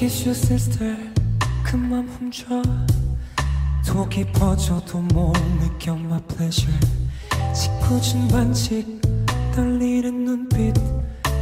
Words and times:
kiss 0.00 0.24
your 0.24 0.34
sister. 0.34 0.96
그맘 1.62 2.08
훔쳐. 2.08 2.62
더 3.84 4.08
깊어져도 4.08 4.98
못 4.98 5.34
느껴 5.60 5.94
my 5.94 6.18
pleasure. 6.22 6.74
짓궂은 7.52 8.28
반칙 8.28 8.98
떨리는 9.54 10.24
눈빛. 10.24 10.72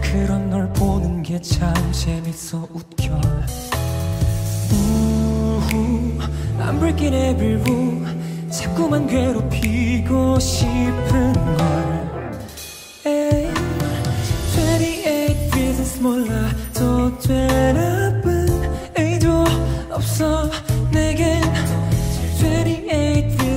그런 0.00 0.50
널 0.50 0.72
보는 0.72 1.24
게 1.24 1.40
참 1.40 1.74
재밌어 1.90 2.68
웃겨. 2.72 3.20
우후 4.70 6.18
I'm 6.60 6.78
breaking 6.78 7.12
every 7.12 7.60
rule 7.60 8.06
자꾸만 8.50 9.08
괴롭히고 9.08 10.38
싶은 10.38 11.32
걸. 11.32 12.24
에이, 13.06 13.50
28 14.54 15.50
reasons 15.54 16.00
몰라도 16.00 17.18
되나쁜 17.18 18.33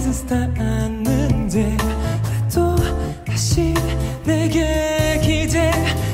28 0.08 0.14
reasons 0.14 0.26
다 0.26 0.36
아는데 0.58 1.78
또 2.54 2.76
다시 3.26 3.74
내게 4.24 5.20
기대 5.22 5.72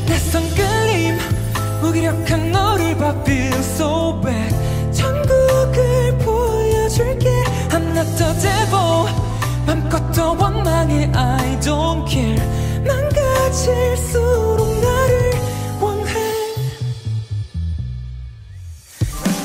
낯선 0.08 0.44
끌림 0.56 1.18
무기력한 1.82 2.52
너를 2.52 2.98
봐 2.98 3.14
feel 3.22 3.54
so 3.54 4.20
bad 4.22 4.56
천국을 4.92 6.18
보여줄게 6.20 7.30
I'm 7.70 7.92
not 7.92 8.10
the 8.18 8.34
devil 8.42 9.08
맘껏 9.68 10.12
더 10.12 10.32
원망해 10.32 11.12
I 11.14 11.60
don't 11.60 12.08
care 12.10 12.42
망가질수록 12.86 14.68
나를 14.82 15.32
원해 15.80 16.14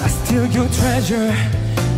I 0.02 0.08
steal 0.08 0.44
your 0.56 0.70
treasure 0.70 1.34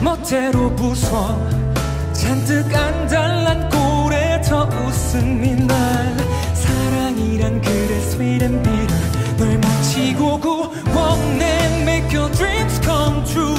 멋대로 0.03 0.75
부숴 0.75 1.70
잔뜩 2.13 2.75
안달난 2.75 3.69
꼴에 3.71 4.41
더 4.43 4.65
웃음이 4.65 5.55
날 5.67 6.17
사랑이란 6.55 7.61
그래 7.61 7.97
sweet 7.97 8.45
and 8.45 8.63
bitter 8.63 9.37
널 9.39 9.59
묻히고 9.59 10.41
구원해 10.41 11.83
make 11.83 12.17
your 12.17 12.31
dreams 12.33 12.81
come 12.85 13.25
true 13.25 13.55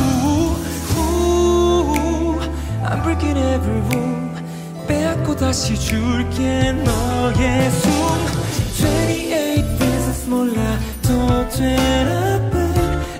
Ooh, 0.97 2.39
I'm 2.83 3.01
breaking 3.03 3.37
every 3.37 3.81
rule 3.89 4.31
빼앗고 4.87 5.35
다시 5.35 5.75
줄게 5.79 6.71
너의 6.71 7.71
숨 7.71 7.91
28 8.75 9.79
reasons 9.79 10.29
몰라도 10.29 11.49
되나쁜 11.49 12.73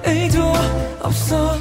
의도 0.06 0.54
없어 1.02 1.56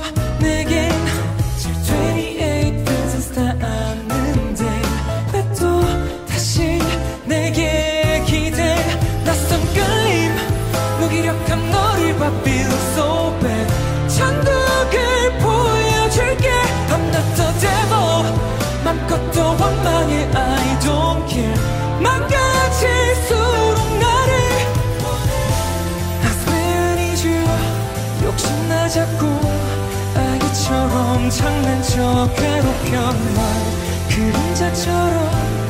무기력한 11.51 11.71
너를 11.71 12.17
봐 12.17 12.27
feel 12.43 12.73
so 12.95 13.37
bad 13.41 13.67
천국을 14.09 15.39
보여줄게. 15.39 16.49
I'm 16.89 17.03
not 17.11 17.27
the 17.35 17.49
devil. 17.61 18.25
맘껏 18.85 19.33
더 19.33 19.51
원망해 19.51 20.29
I 20.33 20.79
don't 20.81 21.29
care. 21.29 21.61
망가질수록 22.01 23.79
나를 23.99 24.33
I 26.23 26.31
swear 26.31 26.79
I 26.87 26.95
need 26.95 27.29
you 27.29 27.43
욕심나 28.25 28.89
자꾸 28.89 29.27
아기처럼 30.15 31.31
장난쳐 31.31 32.31
괴롭혀 32.37 33.01
널 33.01 33.41
그림자처럼 34.09 35.70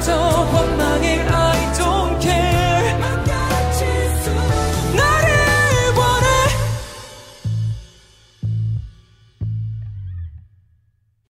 So. 0.00 0.57